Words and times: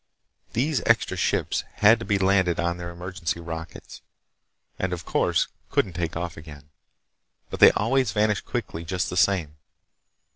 These 0.53 0.81
extra 0.87 1.15
ships 1.15 1.63
had 1.75 1.99
to 1.99 2.05
be 2.05 2.17
landed 2.17 2.59
on 2.59 2.77
their 2.77 2.89
emergency 2.89 3.39
rockets, 3.39 4.01
and, 4.79 4.93
of 4.93 5.05
course, 5.05 5.47
couldn't 5.69 5.93
take 5.93 6.17
off 6.17 6.37
again, 6.37 6.71
but 7.51 7.59
they 7.59 7.69
always 7.73 8.11
vanished 8.11 8.43
quickly 8.43 8.83
just 8.83 9.11
the 9.11 9.15
same. 9.17 9.57